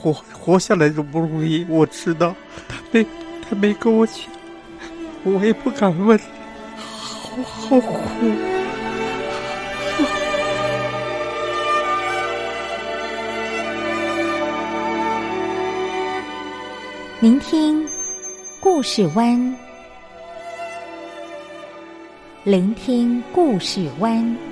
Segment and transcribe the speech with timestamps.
[0.00, 2.34] 活活下来都不容易，我知道。
[2.66, 3.06] 他没
[3.48, 4.16] 他没跟我讲，
[5.24, 6.18] 我也不敢问，
[6.78, 7.90] 好好苦。
[17.20, 17.86] 聆听
[18.60, 19.54] 故事湾，
[22.44, 24.49] 聆听故事湾。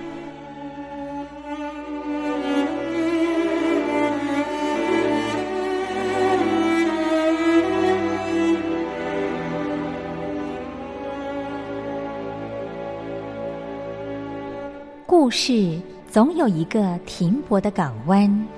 [15.08, 18.57] 故事总有一个停泊的港湾。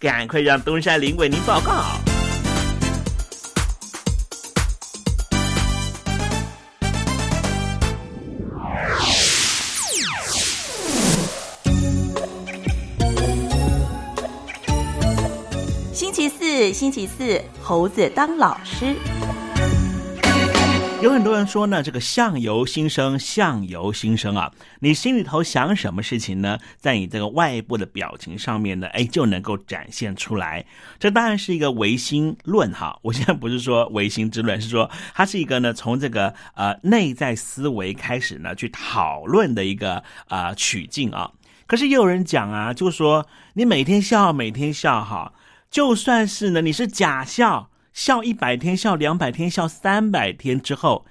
[0.00, 1.84] 赶快让东山林为您报告。
[15.92, 18.96] 星期四，星期四，猴子当老师。
[21.02, 30.62] 有很多人说呢，这个相由心生，相由心生啊，你心里头想什么事情呢，在你这个外部的表情上面呢，哎，就能够展现出来。
[30.98, 32.94] 这当然是一个唯心论哈。
[33.00, 41.30] 我现在不是说唯心之论，是说它是一个呢，从这个呃内在思维开始呢，去讨论的一个啊取径啊。
[41.66, 45.32] 可是也有人讲啊，就说你每天笑，每天笑哈，
[45.70, 47.69] 就算是呢，你是假笑。
[47.92, 51.04] 笑一百天，笑两百天，笑三百天之后，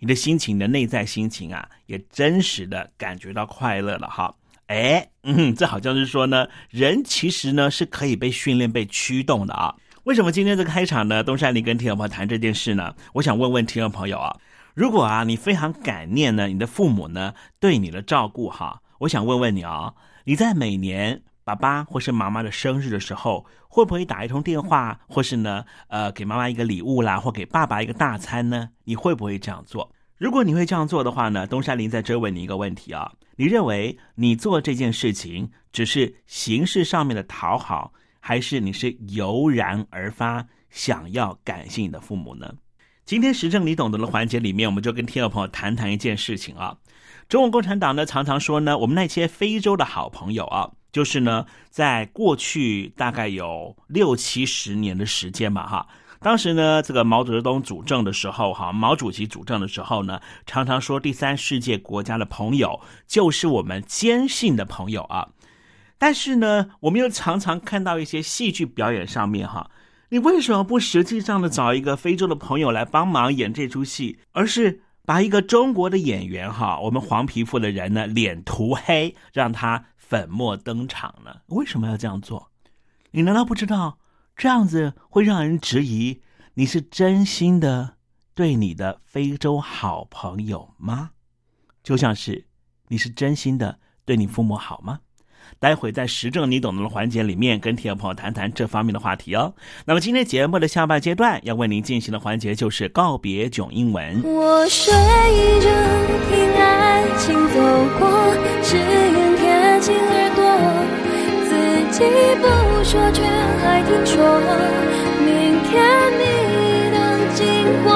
[0.00, 4.34] 你的心情的内在心情啊，也真实的感觉到快乐了哈。
[4.66, 9.74] 哎，嗯，这好像是说呢，人其实呢是可以被训练、被驱动的啊。
[10.04, 11.24] 为什么今天这个开场呢？
[11.24, 12.94] 东山林跟听众朋友谈这件事呢？
[13.14, 14.36] 我想问问听众朋友啊，
[14.74, 19.94] 如果啊你非常感念呢你的父母呢对你的照顾哈，我想问问你啊，
[20.24, 21.22] 你在每年。
[21.46, 28.70] 爸爸或是妈妈的生日的时候，会不会打一通电话，或是呢，呃，给妈妈一个礼物啦，或给爸爸一个大餐呢？
[28.82, 29.92] 你会不会这样做？
[30.16, 42.52] 如果你会这样做的话呢，东山林在追问你一个问题啊，你认为你做这件事情只是形式上面的讨好，还是你是油然而发想要感谢你的父母呢？
[43.04, 46.76] 今天时政你懂得的环节里面，我们就跟听众朋友谈谈一件事情啊。
[47.28, 50.72] 中国共产党呢常常说呢，我们那些非洲的好朋友啊。
[50.96, 55.86] 就是呢，在过去大概有六七十年的时间嘛，哈，
[56.20, 65.28] 当时呢，这个毛泽东主政的时候，哈，毛主席主政的时候呢，常常说第三世界国家的朋友就是我们坚信的朋友啊。
[65.98, 69.70] 但是呢，我们又常常看到一些戏剧表演上面，哈，
[70.08, 79.84] 你为什么不实际上的找一个非洲的朋友来帮忙演这出戏，而是把一个中国的演员，哈，我们黄皮肤的人呢，脸涂黑，让他。
[80.08, 81.36] 粉墨登场呢？
[81.46, 82.50] 为什么要这样做？
[83.10, 83.98] 你难道不知道
[84.36, 86.20] 这样子会让人质疑
[86.54, 87.94] 你是真心的
[88.34, 91.10] 对你的非洲好朋友吗？
[91.82, 92.46] 就像是
[92.88, 95.00] 你是真心的对你父母好吗？
[95.60, 99.54] 待会在时政你懂得的环节里面，跟听众朋友谈谈这方面的话题哦。
[99.84, 104.20] 那么今天节目的下半阶段要为您进行的环节就是告别囧英文。
[104.24, 104.92] 我睡
[105.60, 105.68] 着
[106.28, 107.60] 听爱情走
[107.98, 109.35] 过，只愿
[109.78, 110.42] 耳朵，
[111.44, 111.50] 自
[111.92, 112.04] 己
[112.40, 112.44] 不
[112.82, 113.22] 说却
[113.62, 114.16] 还听说，
[115.20, 115.74] 明天
[116.18, 116.22] 你
[116.90, 116.96] 能
[117.34, 117.44] 经
[117.84, 117.92] 过，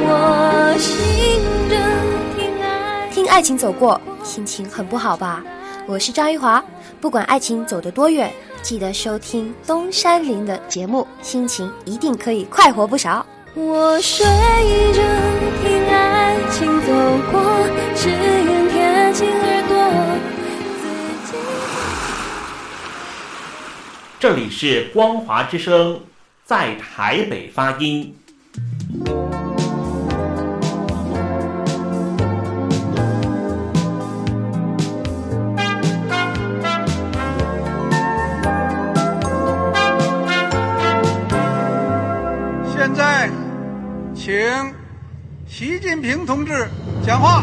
[0.00, 0.88] 我心
[1.68, 1.76] 着
[2.34, 2.64] 听爱
[3.12, 5.44] 听爱情走过，心情很不好吧？
[5.86, 6.64] 我是张玉华，
[7.00, 8.32] 不管爱情走得多远，
[8.62, 13.26] 记得收听东山林的节目，心情一定可以快活不少。
[13.54, 15.02] 我睡着
[15.62, 16.92] 听爱情走
[17.30, 17.42] 过，
[17.94, 19.61] 只愿贴近耳
[24.22, 25.98] 这里是光华之声，
[26.44, 28.14] 在台北发音。
[42.72, 43.28] 现在
[44.14, 44.32] 请
[45.48, 46.68] 习近平同志
[47.04, 47.42] 讲话。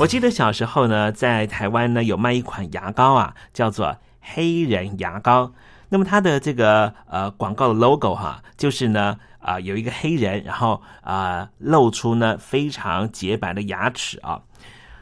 [0.00, 5.52] 我记得小时候呢，在台湾呢有卖一款牙膏啊，叫做黑人牙膏。
[5.90, 14.40] 那么它的这个呃广告的 logo 哈，就是呢啊、有一个黑人，然后啊、露出呢非常洁白的牙齿啊。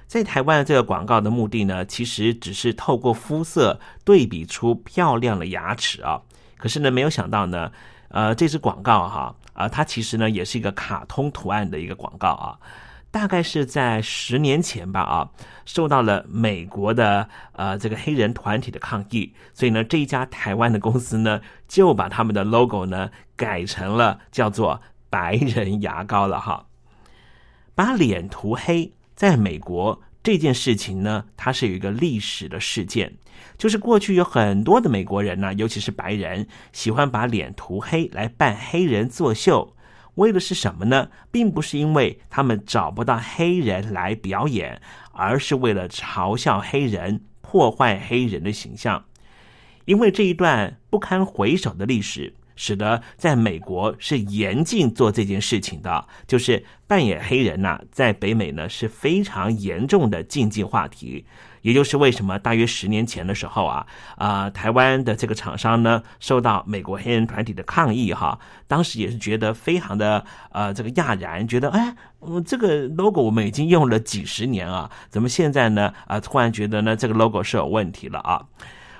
[0.09, 6.21] 在台湾的这个广告的目的呢，其实只是透过肤色对比出漂亮的牙齿啊。
[6.57, 7.71] 可是呢，没有想到呢，
[8.09, 12.59] 呃，这支广告哈啊、它其实呢也是一个卡通图案的一个广告啊。
[13.11, 15.31] 大概是在十年前吧，啊，
[15.65, 26.67] 受到了美国的呃这个黑人团体的抗议，所以呢，这一家台湾的公司呢，就把他们的 logo 呢改成了叫做白人牙膏了哈。
[27.75, 33.15] 把脸涂黑，在美国这件事情呢，它是有一个历史的事件，
[33.57, 39.75] 就是过去有很多的美国人呢，尤其是白人，喜欢把脸涂黑来扮黑人作秀。
[40.19, 41.09] 为的是什么呢？
[41.31, 44.81] 并不是因为他们找不到黑人来表演，
[45.13, 49.05] 而是为了嘲笑黑人、破坏黑人的形象。
[49.85, 61.25] 因为这一段不堪回首的历史，使得在美国是严禁做这件事情的，就是扮演黑人呐、在北美呢是非常严重的禁忌话题。
[61.69, 78.41] 也就是为什么大约十年前的时候啊，啊、台湾的这个厂商呢，受到美国黑人团体的抗议哈，当时也是觉得非常的呃这个讶然，觉得哎，嗯，这个 logo 我们已经用了几十年啊，怎么现在呢啊、突然觉得呢这个 logo 是有问题了啊？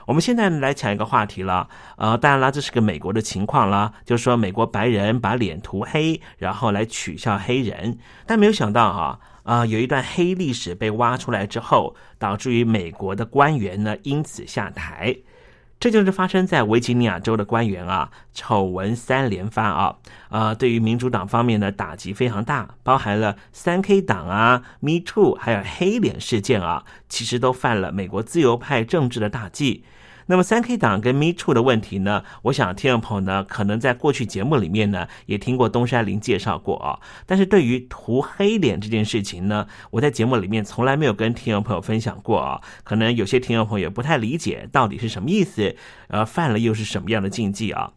[0.05, 9.19] 我们现在来讲一个话题了，呃，当然啦，这是个美国的情况啦，就是说美国白人把脸涂黑，然后来取笑黑人，但没有想到哈、啊，
[9.49, 15.17] 啊有一段黑历史被挖出来之后，导致于美国的官员呢因此下台。
[15.81, 19.97] 这就是发生在维吉尼亚州的官员啊，丑闻三连发啊，
[20.29, 29.85] 呃，对于民主党方面的打击非常大，包含了三 K 党啊、Me Too，还有黑脸事件啊，其实都犯了美国自由派政治的大忌。
[30.31, 37.01] 那么三 K 党跟 Me Too 的问题呢，我想听众朋友呢，可能在过去节目里面呢，也听过东山林介绍过啊。
[37.25, 42.61] 但是对于涂黑脸这件事情呢，我在节目里面从来没有跟听众朋友分享过啊。
[42.85, 45.75] 可能有些听众朋友不太理解到底是什么意思，
[46.09, 47.91] 呃，犯了又是什么样的禁忌啊？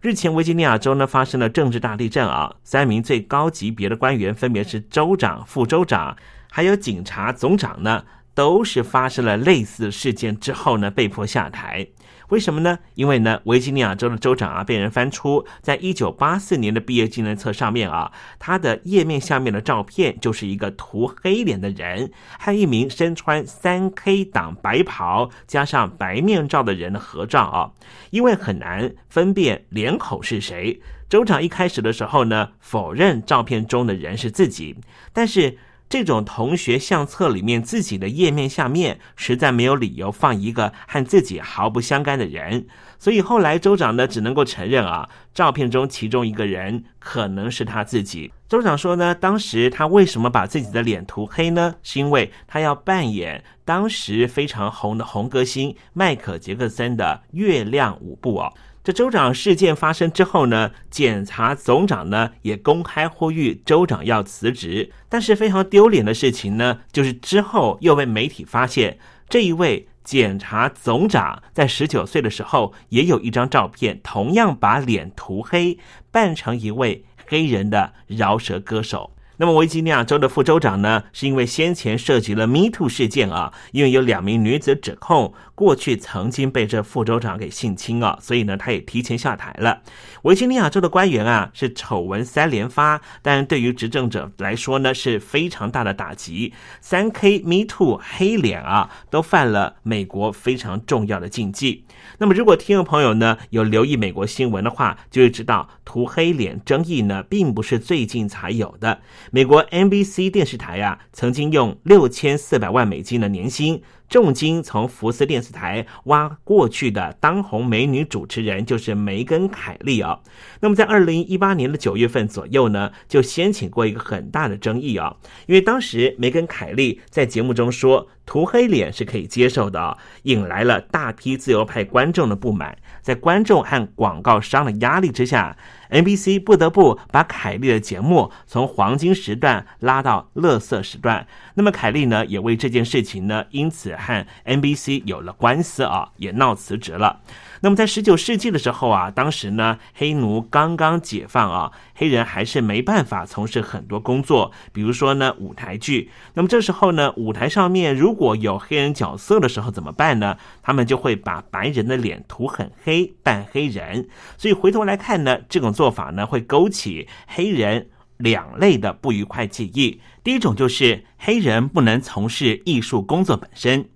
[0.00, 6.16] 日前，维吉尼亚州呢发生了政治大地震啊，三名最高级别的官员，分别是州长、副州长，
[6.48, 8.04] 还有警察总长呢。
[8.34, 11.86] 都是发生了类似事件之后呢，被迫下台。
[12.28, 12.78] 为什么呢？
[12.94, 27.70] 因为呢，维吉尼亚州的州长啊，被人翻出在一九八四年的毕业纪念册上面啊，他的页面下面的照片就是一个涂黑脸的人和一名身穿三 K 党白袍加上白面罩的人的合照啊。
[28.08, 34.74] 因为很难分辨脸孔是谁，州长一开始的时候呢，否认照片中的人是自己，
[35.12, 35.58] 但是。
[35.92, 42.66] 这种同学相册里面自己的页面下面，实在没有理由放一个和自己毫不相干的人，
[42.98, 48.32] 所以后来州长呢只能够承认啊，照片中其中一个人可能是他自己。
[48.48, 51.74] 州长说呢，当时他为什么把自己的脸涂黑呢？
[51.82, 58.50] 是因为他要扮演当时非常红的红歌星迈克杰克森的月亮舞步哦。
[58.84, 64.90] 这州长事件发生之后呢，检察总长呢也公开呼吁州长要辞职。
[65.08, 68.98] 但是非常丢脸的事情呢，就是之后又被媒体发现，
[69.28, 75.78] 这一位检察总长在十九岁的时候也有一张照片，同样把脸涂黑，
[76.10, 79.12] 扮成一位黑人的饶舌歌手。
[79.42, 89.82] 那么维吉尼亚州的副州长呢，是因为先前涉及了 Me Too 事件啊，因为有两名女子指控过去曾经被这副州长给性侵啊，所以呢，他也提前下台了。
[90.22, 96.52] 维吉尼亚州的官员啊，是丑闻三连发，但对于执政者来说呢，是非常大的打击。
[96.80, 101.84] 三 K Me Too 黑脸啊，都犯了美国非常重要的禁忌。
[102.22, 109.00] 那么，如果听众朋友呢有留意美国新闻的话，就会知道涂黑脸争议呢，并不是最近才有的。
[109.32, 113.82] 美国 NBC 电视台啊，曾经用六千四百万美金的年薪，
[114.12, 120.20] 重金从福斯电视台挖过去的当红美女主持人，就是梅根凯利啊。
[120.60, 125.16] 那么在二零一八年的九月份左右呢，就掀起过一个很大的争议啊，
[125.46, 135.56] 因为当时梅根凯利在节目中说涂黑脸是可以接受的啊，引来了大批自由派观众的不满，在观众和广告商的压力之下。
[135.92, 141.26] NBC 不得不把凯利的节目从黄金时段拉到乐色时段。
[141.54, 147.20] 那么凯利呢，也为这件事情呢，因此和 NBC 有了官司啊，也闹辞职了。
[147.64, 156.10] 那么在十九世纪的时候啊，当时呢黑奴刚刚解放啊，黑人还是没办法从事很多工作，比如说呢舞台剧。
[156.34, 160.36] 那么这时候呢，舞台上面如果有黑人角色的时候怎么办呢？
[160.60, 164.08] 他们就会把白人的脸涂很黑，扮黑人。
[164.36, 170.00] 所以回头来看呢，这种做法呢会勾起黑人两类的不愉快记忆。
[170.24, 173.88] 第一种就是黑人不能从事艺术工作本身，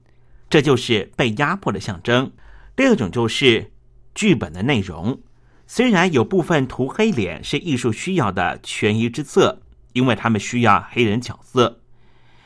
[0.48, 2.30] 这就是被压迫的象征。
[2.76, 3.72] 第二种就是
[4.14, 5.22] 剧本的内容，
[5.66, 9.62] 虽然有部分涂黑脸是艺术需要的权宜之策，
[9.94, 11.80] 因为他们需要黑人角色，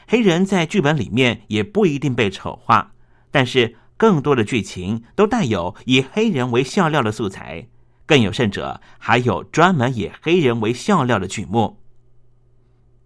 [0.06, 2.92] 黑人在剧本里面也不一定被丑化，
[3.32, 7.66] 但是更多的剧情都带有以黑人为笑料的素材，
[8.06, 11.80] 更有甚者还有专门以黑人为笑料的剧目。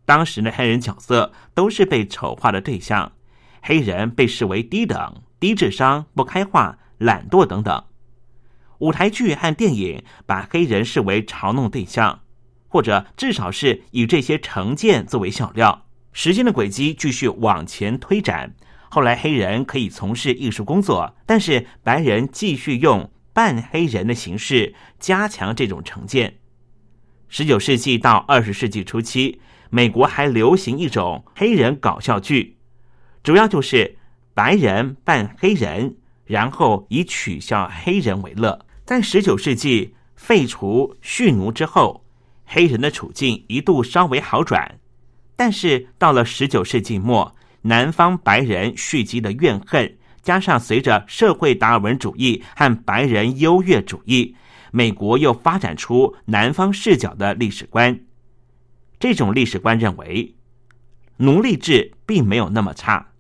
[0.05, 3.13] 当时的黑人角色都是被丑化的对象，
[3.63, 6.79] 黑人被视为低等、低智商、不开化。
[6.99, 7.85] 懒惰等等，
[8.79, 12.21] 舞台剧和电影把黑人视为嘲弄对象，
[12.69, 15.87] 或者至少是以这些成见作为笑料。
[16.13, 18.55] 时间的轨迹继续往前推展，
[18.89, 26.39] 后来黑人可以从事艺术工作，但是白人继续用扮黑人的形式加强这种成见。
[27.29, 32.59] 十九世纪到二十世纪初期，美国还流行一种黑人搞笑剧，
[33.25, 33.97] 主要就是
[34.35, 35.97] 白人扮黑人。
[36.25, 38.67] 然后以取笑黑人为乐。
[38.85, 42.05] 在十九世纪废除蓄奴之后，
[42.45, 44.79] 黑人的处境一度稍微好转。
[45.37, 54.37] 但是到了十九世纪末，南方白人蓄积的怨恨，加上随着社会达尔文主义和白人优越主义，
[54.71, 57.99] 美国又发展出南方视角的历史观。
[58.99, 60.35] 这种历史观认为，
[61.17, 63.14] 奴隶制并没有那么差。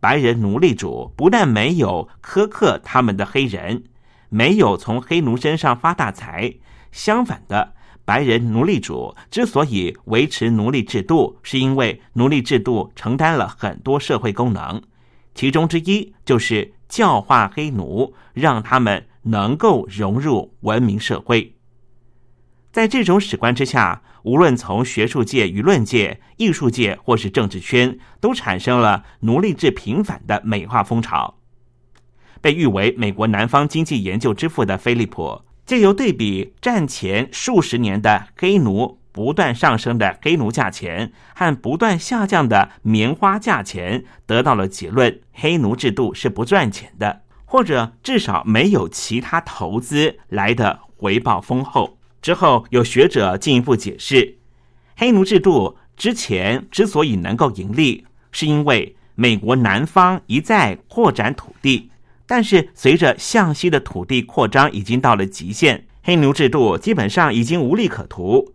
[0.00, 3.84] 白人奴隶主不但没有苛刻他们的黑人，
[4.30, 6.54] 没有从黑奴身上发大财，
[6.90, 7.74] 相反的，
[8.06, 14.82] 白人奴隶主之所以维持奴隶制度，是因为奴隶制度承担了很多社会功能，
[15.34, 21.54] 其中之一就是教化黑奴，让他们能够融入文明社会。
[22.72, 24.02] 在这种史观之下。
[24.22, 31.36] 无论从学术界、舆论界、艺术界，或是政治圈，都产生了奴隶制平反的美化风潮。
[32.40, 51.98] 被誉为美国南方经济研究之父的菲利普，借由对比战前数十年的黑奴不断上升的黑奴价钱和不断下降的棉花价钱，得到了结论：黑奴制度是不赚钱的，或者至少没有其他投资来的回报丰厚。
[52.22, 54.36] 之后，有学者进一步解释，
[54.96, 61.90] 黑奴制度之前之所以能够盈利，是因为美国南方一再扩展土地，
[62.26, 68.52] 但是随着向西的土地扩张已经到了极限，黑奴制度基本上已经无利可图，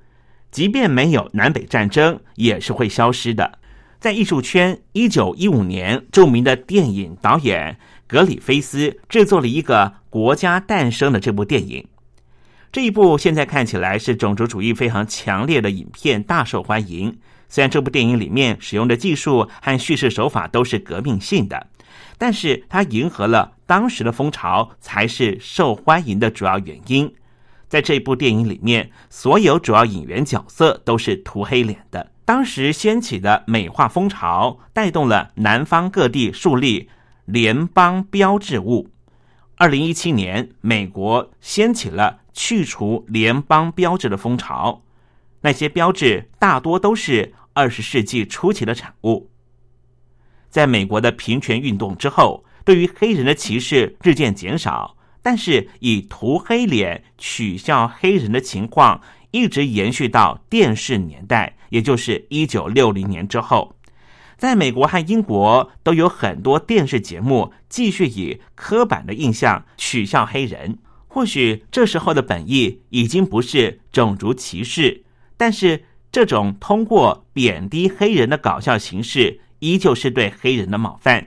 [0.52, 3.60] 即便没有南北战争，也是会消失的。
[4.00, 11.88] 在艺术圈，一九一五年，著名的电影导演格里菲斯制作了一个《国家诞生》的这部电影。
[12.76, 17.18] 这一部现在看起来是种族主义非常强烈的影片，大受欢迎。
[17.48, 21.68] 虽然这部电影里面使用的技术和叙事手法都是革命性的，
[22.18, 27.10] 但是它迎合了当时的风潮，才是受欢迎的主要原因。
[27.70, 32.12] 在这部电影里面，所有主要演员角色都是涂黑脸的。
[32.26, 36.90] 当时掀起的美化风潮，带动了南方各地树立
[37.24, 38.90] 联邦标志物。
[39.56, 42.20] 二零一七年，美国掀起了。
[42.36, 44.84] 去除联邦标志的风潮，
[45.42, 49.32] 那些标志大多都是二十世纪初期的产物。
[50.50, 63.76] 在美国的平权运动之后，对于黑人的歧视日渐减少，但是以涂黑脸取笑黑人的情况一直延续到电视年代，也就是一九六零年之后。
[64.38, 70.78] 在美国和英国都有很多电视节目继续以刻板的印象取笑黑人。
[71.16, 75.06] 或许这时候的本意已经不是种族歧视，
[75.38, 79.40] 但是这种通过贬低黑人的搞笑形式。
[79.60, 81.26] 依旧是对黑人的冒犯。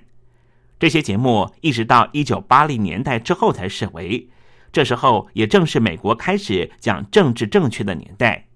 [0.79, 4.29] 这些节目一直到一九八零年代之后才视为，
[4.70, 8.46] 这时候也正是美国开始讲政治正确的年代。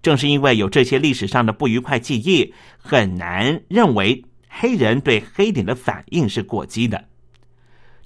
[0.00, 7.08] 正是因为有这些历史上的不愉快记忆，很难认为黑人对黑点的反应是过激的。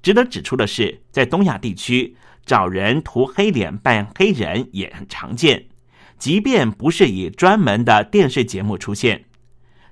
[0.00, 2.16] 值得指出的是，在东亚地区
[2.48, 5.66] 找人涂黑脸扮黑人也很常见，
[6.18, 9.22] 即便不是以专门的电视节目出现。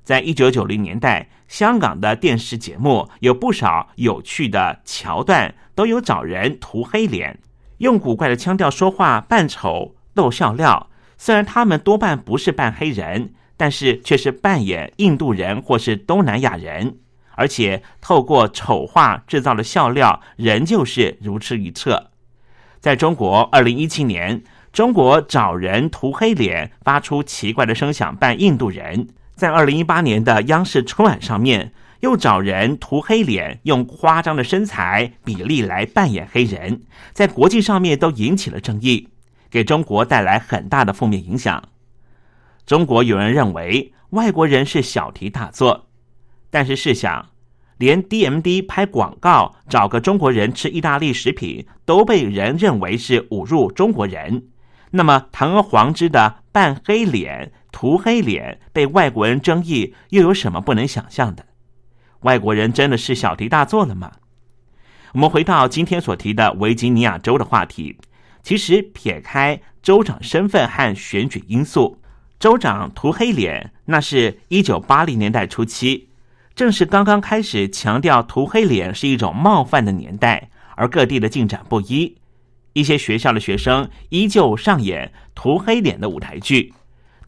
[0.03, 7.39] 在一九九零年代，香港的电视节目有不少有趣的桥段，都有找人涂黑脸，
[7.79, 10.89] 用古怪的腔调说话，扮丑逗笑料。
[11.19, 16.97] 虽然他们多半不是扮黑人，但是却是扮演印度人或是东南亚人，
[17.35, 22.11] 而且透过丑化制造的笑料，仍旧是如出一辙。
[22.87, 24.41] 在中国，二零一七年，
[24.73, 29.09] 中国找人涂黑脸，发出奇怪的声响，扮印度人。
[29.35, 36.81] 在二零一八年的央视春晚上面，又找人涂黑脸，用夸张的身材比例来扮演黑人，
[37.13, 39.09] 在国际上面都引起了争议，
[39.51, 41.61] 给中国带来很大的负面影响。
[42.65, 45.89] 中国有人认为外国人是小题大做，
[46.51, 47.31] 但是试想，
[47.79, 54.45] 连 DMD 拍广告找个中国人吃意大利食品，都被人认为是侮辱中国人，
[54.91, 57.53] 那么堂而皇之的扮黑脸。
[57.73, 61.45] 涂黑脸被外国人争议，又有什么不能想象的？
[62.21, 64.13] 外国人真的是小题大做了吗？
[65.13, 67.99] 我们回到今天所提的维吉尼亚州的话题。
[68.43, 72.01] 其实撇开州长身份和选举因素，
[72.39, 76.09] 州长涂黑脸，那是一九八零年代初期，
[76.57, 82.17] 正是刚刚开始强调涂黑脸是一种冒犯的年代，而各地的进展不一，
[82.73, 86.73] 一些学校的学生依旧上演涂黑脸的舞台剧。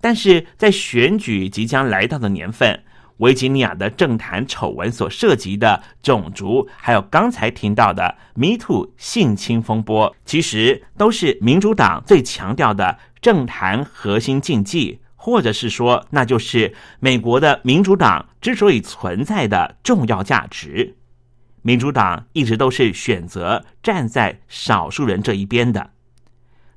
[0.00, 2.82] 但是在选举即将来到的年份，
[3.18, 20.96] 维吉尼亚的政坛丑闻所涉及的种族，还有刚才听到的 Me Too 性侵风波，其实都是民主党最强调的政坛核心禁忌，或者是说，那就是美国的民主党之所以存在的重要价值。
[21.60, 25.90] 民主党一直都是选择站在少数人这一边的，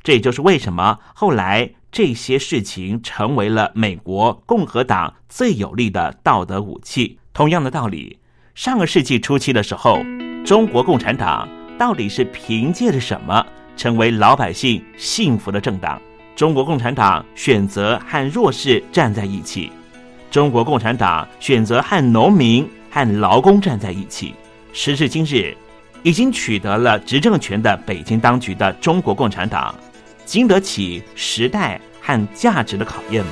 [0.04, 1.72] 这也就是为什么后来。
[1.94, 7.20] 这些事情成为了美国共和党最有力的道德武器。
[7.34, 8.18] 同样的道理，
[8.56, 10.00] 上个世纪初期的时候，
[10.46, 16.02] 中国共产党到底是凭借着什么成为老百姓幸福的政党？
[16.36, 19.72] 中国共产党选择和弱势站在一起，
[20.32, 24.34] 中国共产党选择和农民和劳工站在一起。
[24.74, 25.56] 时至今日，
[26.04, 29.76] 已经取得了执政权的北京当局的中国共产党。
[30.24, 33.32] 经得起时代和价值的考验吗？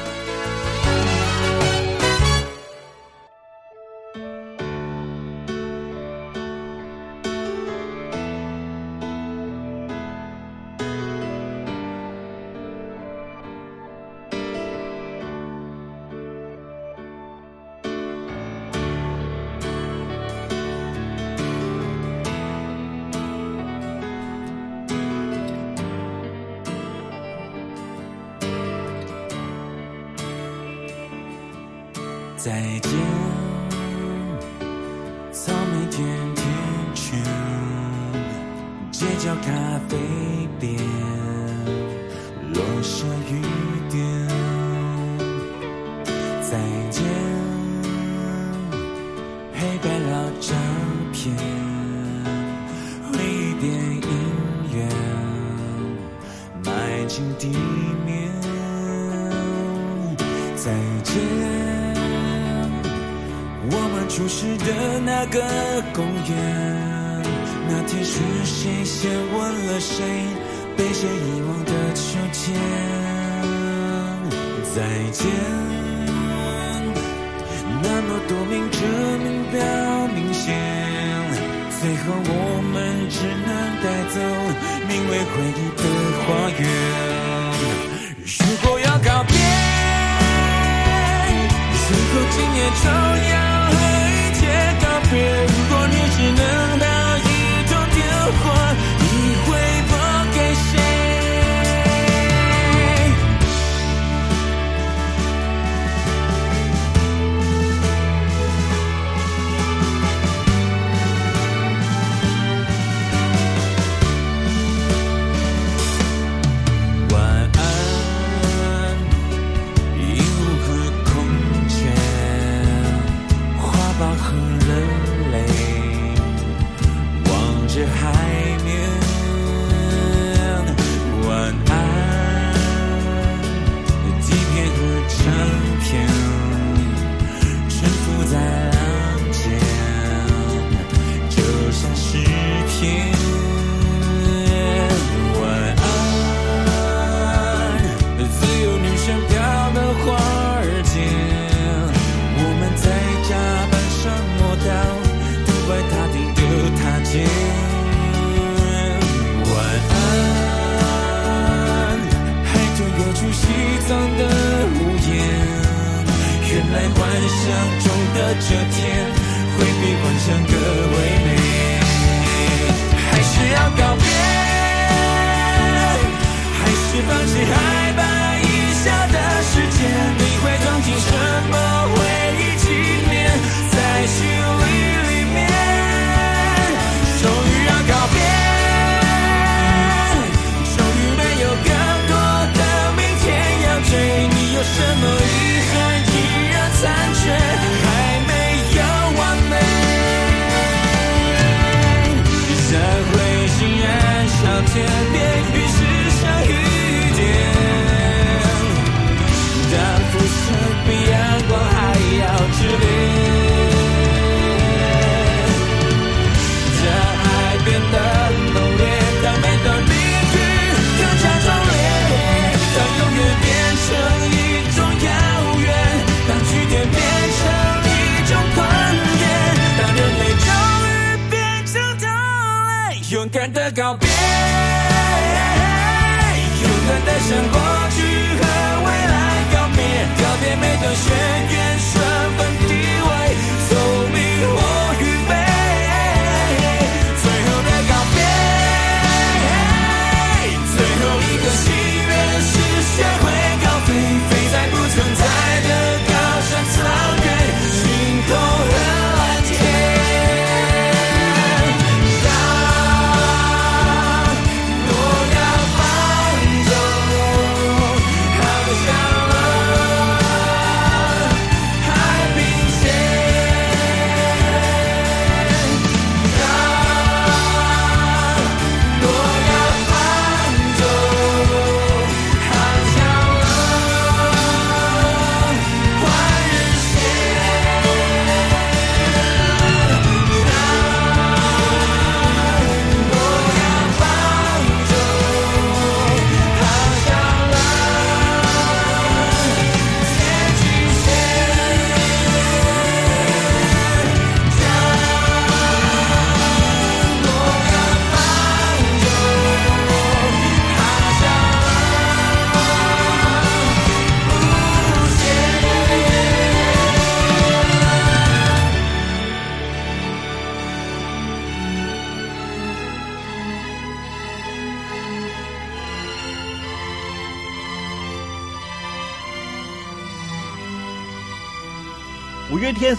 [92.73, 93.10] tone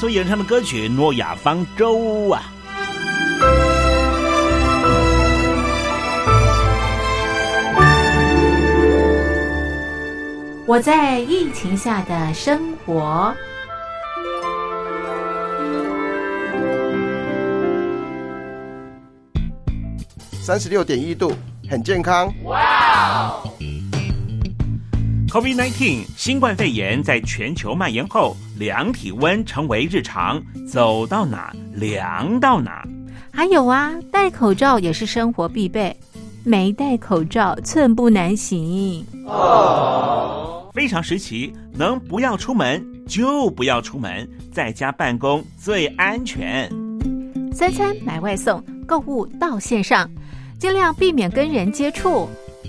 [0.02, 1.96] 所演唱的歌曲《诺亚方舟》
[2.34, 2.52] 啊。
[10.66, 13.32] 我在疫情下的生活。
[20.42, 21.32] 三十六点一度，
[21.70, 22.34] 很健康。
[22.42, 23.40] 哇
[25.28, 32.86] ！COVID-19 新冠肺炎在全球蔓延后，量体温成为日常，走到哪量到哪。
[33.32, 35.96] 还有啊，戴口罩也是生活必备，
[36.44, 39.04] 没戴口罩寸步难行。
[39.26, 46.70] 哦，非常时期，能不要出门就不要出门，在家办公最安全。
[47.52, 50.08] 三餐买外送，购物到线上。
[50.58, 52.28] 尽量避免跟人接触，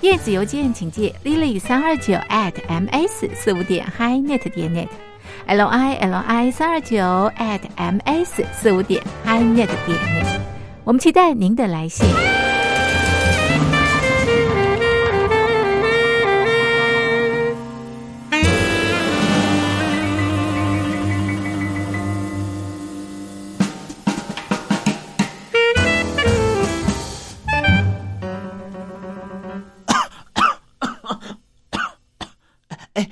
[0.00, 6.96] 电子邮件请借 lily 三二九 at ms 四五点 hi net 点 net，l i l i 三二九
[7.36, 10.40] at ms 四五点 hi net 点 net，
[10.84, 12.06] 我们期待您的来信。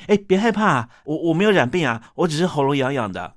[0.06, 3.32] 哎哎，别害怕，我我没有染病啊，我只是喉咙痒痒的。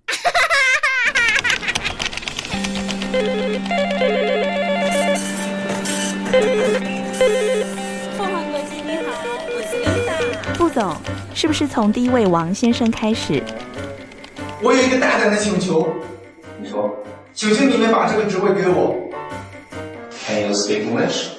[8.16, 9.14] 凤凰国际你好，
[9.50, 10.14] 我是刘大。
[10.54, 10.96] 副总，
[11.34, 13.42] 是不是从第一位王先生开始？
[14.62, 15.92] 我有一个大胆的请求，
[16.62, 16.96] 你说，
[17.34, 18.96] 请求你们把这个职位给我。
[20.28, 21.30] Can you speak English?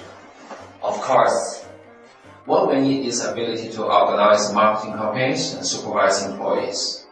[0.80, 1.59] Of course.
[2.45, 7.05] What we need is ability to organize marketing campaigns and supervise employees,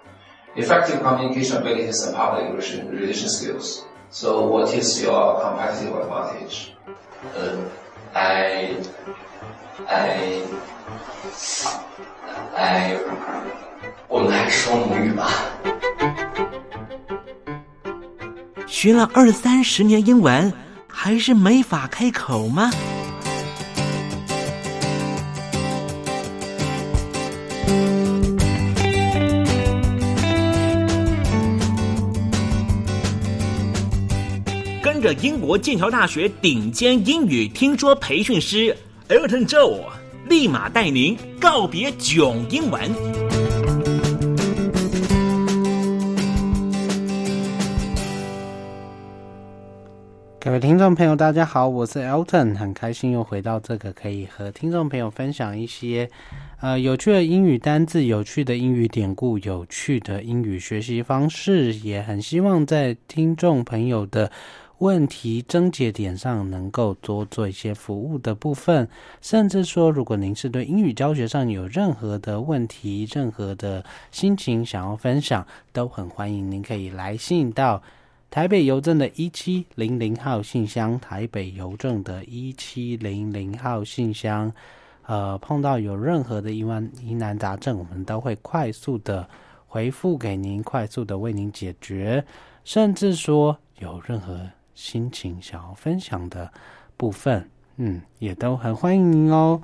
[0.55, 3.83] effective communication abilities and public relation, relation skills.
[4.11, 6.73] So what is your competitive advantage?
[7.35, 7.65] Uh,
[8.13, 8.77] I,
[9.89, 10.43] I,
[12.55, 12.99] I，
[14.07, 15.31] 我们还是说母语吧。
[18.67, 20.53] 学了二三十年英文，
[20.87, 22.69] 还是没法开口吗？
[35.00, 38.76] 着英国剑桥大学顶尖英语听说培训师
[39.08, 39.80] Elton Joe，
[40.28, 42.80] 立马带您告别囧英文。
[50.40, 56.08] 各位听众朋友，大家好，我是 Elton，很开心又回到这个可以和听众朋友分享一些
[56.60, 64.30] 呃有趣的英语单字、有趣的英语典故、有趣的英语学习方式，也很希望在听众朋友的
[64.78, 68.88] 问题症结点上能够多做一些服务的部分，
[69.20, 77.82] 甚至说，如果您是对英语教学上有任何的问题、任何的心情想要分享，都很欢迎您可以来信到。
[78.30, 84.52] 台北邮政的一七零零号信箱，台北邮政的一七零零号信箱，
[85.06, 89.26] 呃，碰到有任何的疑问疑难杂症，我们都会快速的
[89.66, 92.22] 回复给您，快速的为您解决。
[92.64, 94.38] 甚至说有任何
[94.78, 96.48] 心情想要分享的
[96.96, 99.60] 部分，嗯，也都很欢迎您哦。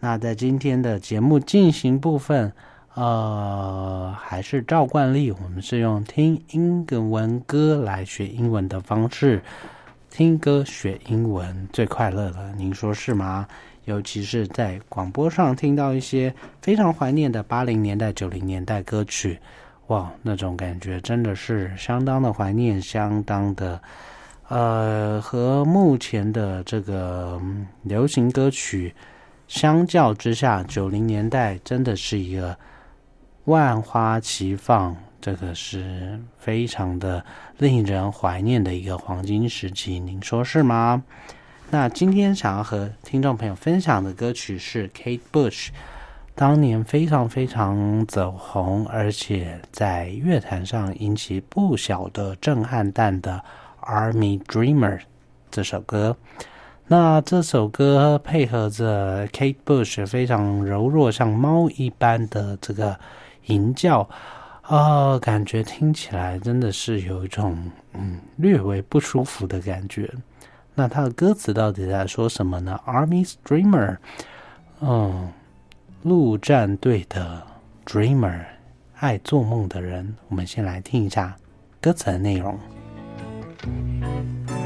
[0.00, 2.52] 那在今天的节目进行部分，
[2.92, 9.42] 呃，还是照惯例，我们是用听英文歌来学英文的方式，
[10.10, 13.48] 听歌学英文最快乐了，您说是吗？
[13.86, 19.38] 尤其是在广播上听到一些非常怀念的八零年代、九零年代歌曲，
[19.86, 23.80] 哇，那种感觉真的是相当的怀念，相当的，
[24.50, 27.40] 呃，和目前的这个
[27.84, 28.92] 流行歌曲
[29.46, 32.58] 相较之下，九零年代真的是一个
[33.44, 37.24] 万花齐放，这个是非常的
[37.58, 41.00] 令人怀念的一个黄金时期，您说是吗？
[41.70, 45.68] 那今天想要和听众朋友分享的歌曲是 Kate Bush
[46.34, 53.36] 当年非常非常走红，而且在乐坛上引起不小的震撼弹的
[53.90, 54.98] 《Army Dreamer》
[55.50, 56.16] 这首歌。
[56.86, 62.98] 那这首歌配合着 Kate Bush 非常柔弱，像猫一般的这个
[63.46, 64.08] 吟叫，
[64.62, 67.56] 啊，感觉听起来真的是有一种
[67.94, 70.08] 嗯略微不舒服的感觉。
[70.74, 73.96] 那他的歌词到底在说什么呢？Army Dreamer，
[74.80, 75.28] 嗯，
[76.02, 77.42] 陆战队的
[77.84, 78.44] Dreamer，
[78.96, 80.16] 爱做梦的人。
[80.28, 81.36] 我们先来听一下
[81.80, 82.58] 歌词的内容。
[83.62, 84.59] Thank you.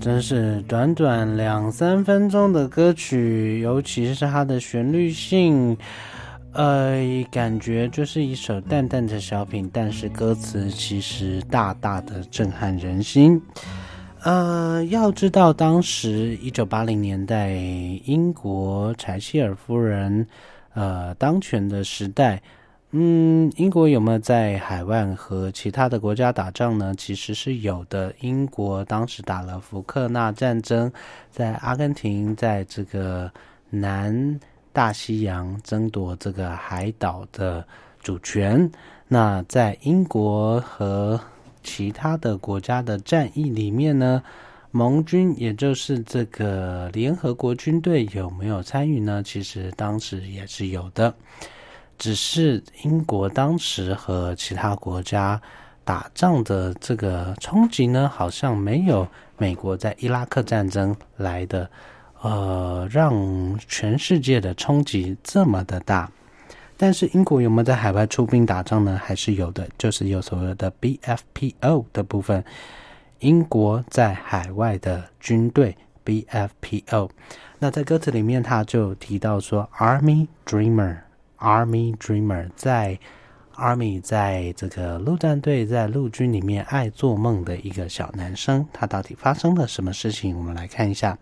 [0.00, 5.76] 真是短短两三分钟的歌曲，尤其是它的旋律性，
[6.52, 13.40] 呃，感觉就是一首淡淡的小品，但是歌词其实大大的震撼人心。
[14.22, 17.50] 呃，要知道当时一九八零年代
[18.04, 20.26] 英国柴契尔夫人
[20.74, 22.40] 呃当权的时代。
[22.92, 26.94] 嗯，英国有没有在海外和其他的国家打仗呢？
[26.96, 28.14] 其实是有的。
[28.20, 30.90] 英国当时打了福克纳战争，
[31.30, 33.30] 在阿根廷，在这个
[33.68, 34.40] 南
[34.72, 37.62] 大西洋争夺这个海岛的
[38.00, 38.70] 主权。
[39.06, 41.20] 那在英国和
[41.62, 44.22] 其他的国家的战役里面呢，
[44.70, 49.22] 盟军也就是这个联合国军队有没有参与呢？
[49.22, 51.14] 其实当时也是有的。
[51.98, 55.40] 只是英国当时和其他国家
[55.84, 61.68] 打仗的这个冲击呢，好像没有美国在伊拉克战争来的，
[62.22, 66.10] 呃，让全世界的冲击这么的大。
[66.76, 68.96] 但是英国有没有在海外出兵打仗呢？
[69.02, 72.44] 还是有的，就是有所谓的 BFPO 的部分，
[73.18, 77.10] 英国在海外的军队 BFPO。
[77.58, 80.98] 那在歌词里面，他就提到说，Army Dreamer”
[81.38, 82.98] Army Dreamer，在
[83.54, 90.36] Army 在这个陆战队在陆军里面爱做梦的一个小男生，他到底发生了什么事情？
[90.36, 91.18] 我们来看一下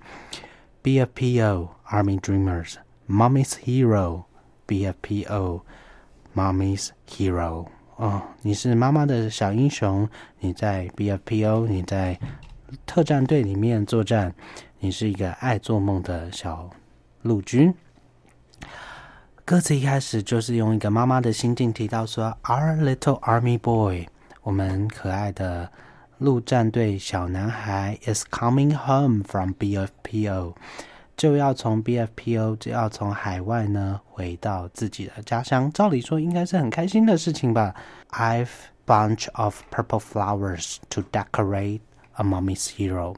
[0.83, 4.25] ，BFPO，Army Dreamers，Mommy's Hero。
[4.69, 5.61] BFPO
[6.35, 10.09] Mommy's Hero 哦，你是妈妈的小英雄，
[10.41, 12.19] 你在 BFPO，你在
[12.85, 14.35] 特战队里面作战，
[14.81, 16.69] 你是一个爱做梦的小
[17.23, 17.73] 陆军。
[19.47, 24.09] 歌词一开始就是用一个妈妈的心境提到说：“Our little army boy，
[24.43, 25.71] 我们可爱的
[26.19, 30.53] 陆战队小男孩 is coming home from BFPO。”
[31.17, 37.73] 就要从 BFPO 就要从海外呢回到自己的家乡，照理说应该是很开心的事情吧。
[38.11, 38.49] I've
[38.85, 41.83] bunch of purple flowers to decorate
[42.15, 43.15] a mommy's hero。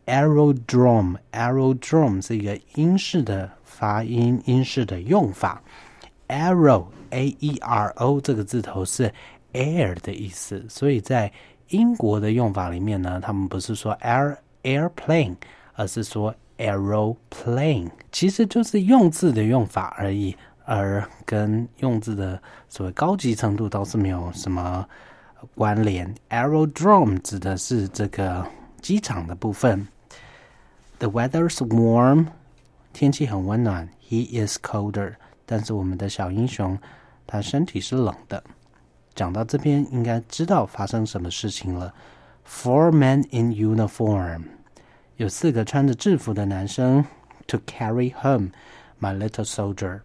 [0.04, 5.62] Aerodrome，aerodrome 是一个英式的发音，英式的用法。
[6.28, 9.10] Aero A E R O 这个字头是
[9.54, 11.32] air 的意思，所以在
[11.68, 15.36] 英国的用法里面呢，他们不是说 air airplane，
[15.72, 24.86] 而是说 aeroplane，其实就是用字的用法而已，而跟用字的所谓高级程度倒是没有什么
[25.54, 26.14] 关联。
[26.30, 28.46] Aerodrome 指的是这个
[28.80, 29.86] 机场的部分。
[30.98, 32.26] The weather's warm，
[32.92, 33.88] 天气很温暖。
[34.08, 35.14] He is colder。
[35.44, 36.78] 但是我们的小英雄，
[37.26, 38.42] 他身体是冷的。
[39.14, 41.92] 讲到这边，应该知道发生什么事情了。
[42.48, 44.44] Four men in uniform，
[45.16, 47.04] 有四个穿着制服的男生
[47.46, 48.50] ，to carry home
[49.00, 50.00] my little soldier，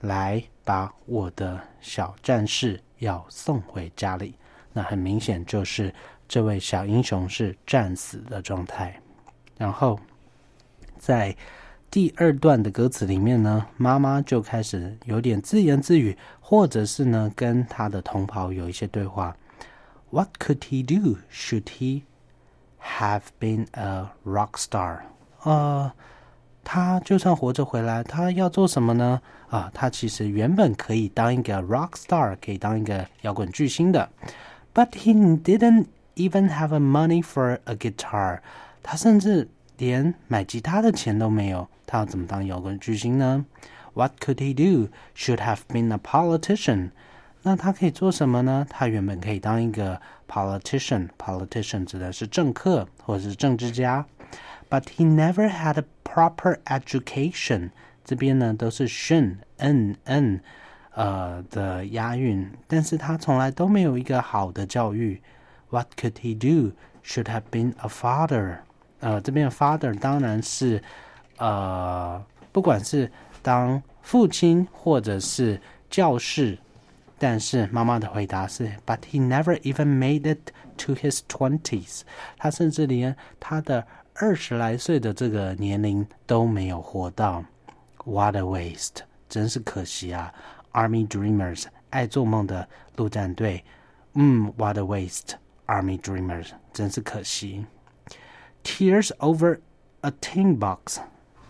[0.00, 4.34] 来把我的小战士要送回家里。
[4.72, 5.94] 那很明显就是
[6.26, 9.00] 这位小英雄是战死的状态。
[9.56, 9.98] 然后
[10.98, 11.36] 在。
[11.90, 19.34] 第二段的歌词里面呢，妈妈就开始有点自言自语，或者是呢跟他的同袍有一些对话。
[20.10, 21.16] What could he do?
[21.32, 22.02] Should he
[22.98, 24.98] have been a rock star?
[25.44, 25.90] 呃，
[26.70, 29.22] 他就算活着回来，他要做什么呢？
[29.48, 34.06] 啊，他其实原本可以当一个 rock star，可以当一个摇滚巨星的。
[34.74, 38.40] But he didn't even have a money for a guitar。
[38.82, 39.48] 他甚至
[39.78, 41.66] 连买吉他的钱都没有。
[41.86, 43.46] 他要怎么当摇滚巨星呢
[43.94, 44.90] ？What could he do?
[45.16, 46.90] Should have been a politician.
[47.44, 48.66] 那他可以做什么呢？
[48.68, 49.98] 他原本可以当一个
[50.30, 51.08] politician。
[51.16, 54.04] politician 指的是政客或者是政治家。
[54.69, 57.71] But he never had a proper education。
[58.03, 60.41] 这边呢都是 shin n n
[60.93, 65.21] 呃的押韵，但是他从来都没有一个好的教育。
[65.69, 66.73] What could he do?
[67.03, 68.57] Should have been a father。
[68.99, 70.81] 呃，这边 father 当然是。
[71.37, 73.11] 呃，不管是
[73.41, 75.59] 当父亲或者是
[75.89, 76.59] 教士，
[77.17, 82.01] 但是妈妈的回答是，But he never even made it to his twenties。
[82.37, 83.85] 他甚至连他的
[84.17, 87.43] 二十来岁的这个年龄都没有活到。
[88.05, 88.97] What a waste！
[89.29, 90.33] 真是可惜啊！
[90.73, 93.63] Army Dreamers，爱做梦的陆战队。
[94.13, 97.65] 嗯，What a waste！Army Dreamers，真是可惜。
[98.63, 99.59] Tears over
[100.01, 100.99] a tin box。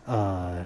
[0.06, 0.66] 呃，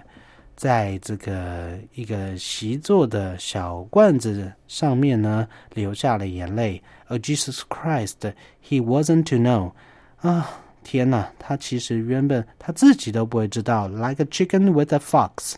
[0.55, 6.83] 在这个一个习作的小罐子上面呢，流下了眼泪。
[7.07, 8.33] Oh Jesus Christ,
[8.67, 9.71] he wasn't to know。
[10.17, 10.49] 啊，
[10.83, 13.87] 天哪，他其实原本他自己都不会知道。
[13.87, 15.55] Like a chicken with a fox，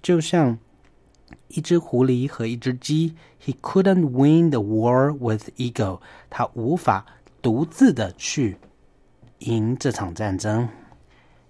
[0.00, 0.58] 就像
[1.48, 3.14] 一只狐狸和一只鸡。
[3.44, 6.00] He couldn't win the war with ego。
[6.30, 7.06] 他无法
[7.40, 8.56] 独自的去
[9.38, 10.68] 赢这场战争。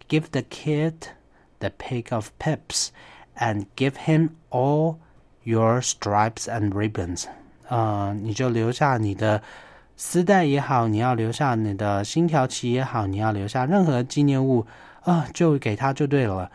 [0.09, 0.95] give the kid
[1.59, 2.89] the pick of pips
[3.37, 4.97] and give him all
[5.43, 7.27] your stripes and ribbons。
[7.69, 9.43] 呃，你就留下你的
[9.96, 14.66] 丝带也好，你要留下你的星条旗也好，你要留下任何纪念物
[15.04, 16.50] 啊、就给他就对了。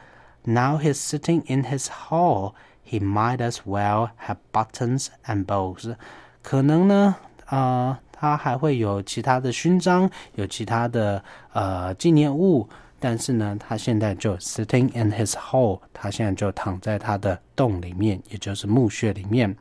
[0.45, 2.55] Now he's sitting in his hall.
[2.89, 5.95] He might as well have buttons and bows.
[6.43, 7.17] 可能呢，
[7.47, 11.23] 呃，他还会有其他的勋章，有其他的
[11.53, 12.69] 呃纪念物。
[13.01, 19.55] 但是呢，他现在就 sitting in his hole，他现在就躺在他的洞里面，也就是墓穴里面。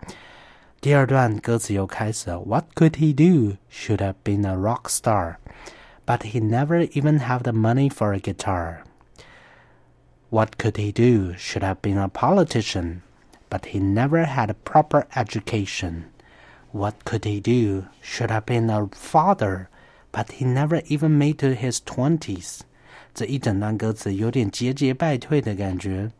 [0.86, 3.56] 第二段歌词又开始了，What could he do?
[3.70, 5.36] Should have been a rock star,
[6.04, 8.78] but he never even have the money for a guitar.
[10.30, 11.34] What could he do?
[11.36, 13.02] Should have been a politician,
[13.48, 16.04] but he never had a proper education.
[16.72, 17.84] What could he do?
[18.02, 19.66] Should have been a father,
[20.10, 22.60] but he never even made to his twenties.
[23.14, 26.10] 这一整段歌词有点节节败退的感觉。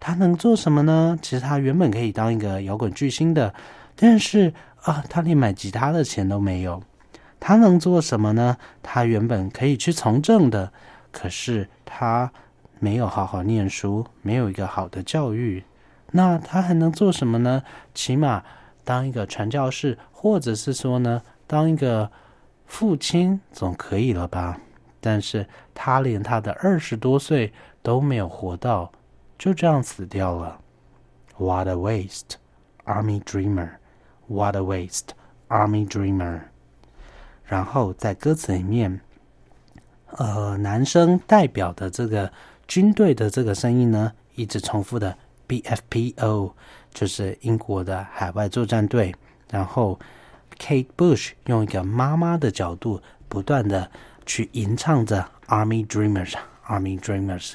[0.00, 1.18] 他能做什么呢？
[1.20, 3.52] 其实他原本可以当一个摇滚巨星的，
[3.95, 6.81] 但是啊，他连买吉他的钱都没有。
[7.39, 8.57] 他能做什么呢？
[8.81, 10.71] 他原本可以去从政的，
[11.11, 12.31] 可是他
[12.79, 15.63] 没有好好念书，没有一个好的教育。
[16.11, 17.63] 那他还能做什么呢？
[17.93, 18.43] 起码
[18.83, 22.09] 当一个传教士，或者是说呢，当一个
[22.65, 24.59] 父亲总可以了吧？
[24.99, 28.91] 但是他连他的二十多岁都没有活到，
[29.37, 30.59] 就这样死掉了。
[31.37, 32.37] What a waste,
[32.85, 33.69] army dreamer!
[34.27, 35.09] What a waste,
[35.49, 36.41] army dreamer!
[37.43, 38.99] 然后在歌词里面，
[40.11, 42.31] 呃，男生代表的这个
[42.67, 45.17] 军队的这个声音呢，一直重复的
[45.47, 46.51] BFPO，
[46.93, 49.13] 就是英国的海外作战队。
[49.49, 49.99] 然后
[50.57, 53.89] Kate Bush 用一个妈妈的角度，不断的。
[54.27, 56.31] 去吟唱着《Army Dreamers》，
[56.65, 57.51] 《Army Dreamers》，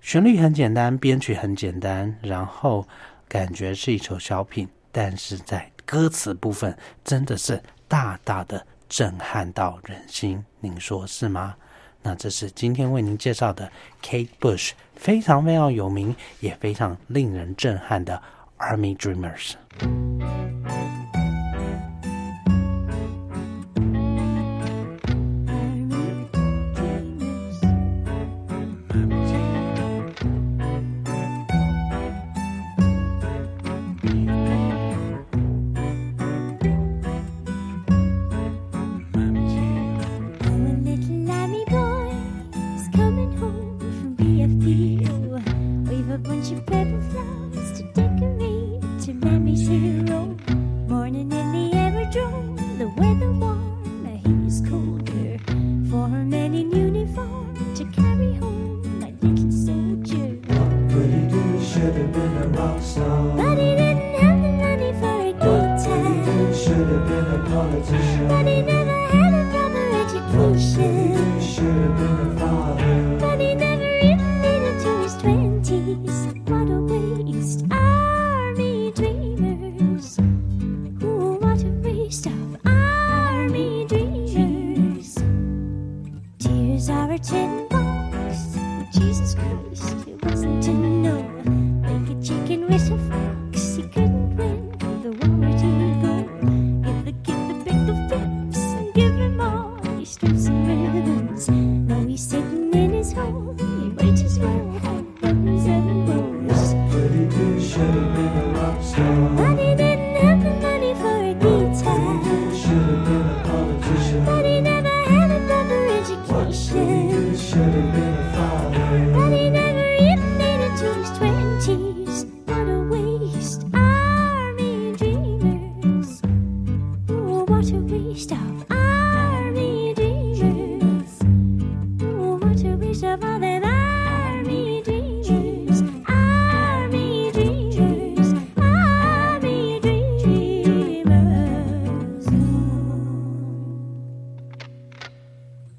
[0.00, 2.88] 旋律很简单，编曲很简单，然后
[3.28, 11.54] 感觉是一首小品，但是在歌词部分真的是大大的震撼到人心，您说是吗？
[12.02, 13.70] 那这是今天为您介绍的
[14.02, 18.22] Kate Bush，非常非常有名，也非常令人震撼的
[18.62, 19.52] 《Army Dreamers》。